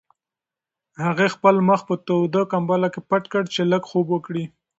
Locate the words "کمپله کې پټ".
2.53-3.23